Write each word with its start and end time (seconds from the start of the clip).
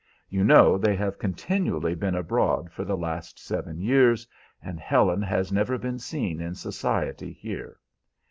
You 0.29 0.43
know 0.43 0.79
they 0.79 0.95
have 0.95 1.19
continually 1.19 1.93
been 1.93 2.15
abroad 2.15 2.71
for 2.71 2.83
the 2.83 2.97
last 2.97 3.37
seven 3.37 3.79
years, 3.79 4.27
and 4.59 4.79
Helen 4.79 5.21
has 5.21 5.51
never 5.51 5.77
been 5.77 5.99
seen 5.99 6.41
in 6.41 6.55
society 6.55 7.31
here. 7.31 7.77